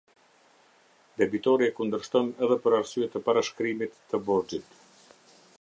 [1.21, 4.77] Debitori e kundërshton edhe për arsye të parashkrimit të borxhit.